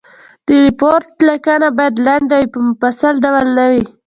[0.45, 3.83] د ریپورټ لیکنه باید لنډ وي په مفصل ډول نه وي.